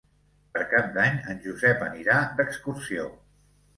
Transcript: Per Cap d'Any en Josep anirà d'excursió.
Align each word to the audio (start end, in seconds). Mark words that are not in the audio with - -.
Per 0.55 0.61
Cap 0.71 0.87
d'Any 0.95 1.19
en 1.33 1.43
Josep 1.45 1.85
anirà 1.91 2.17
d'excursió. 2.41 3.07